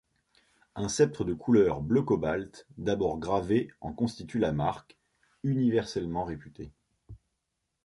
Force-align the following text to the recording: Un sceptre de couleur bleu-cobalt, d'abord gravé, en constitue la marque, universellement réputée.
Un 0.73 0.89
sceptre 0.89 1.23
de 1.25 1.35
couleur 1.35 1.79
bleu-cobalt, 1.83 2.65
d'abord 2.79 3.19
gravé, 3.19 3.67
en 3.81 3.93
constitue 3.93 4.39
la 4.39 4.51
marque, 4.51 4.97
universellement 5.43 6.23
réputée. 6.25 6.71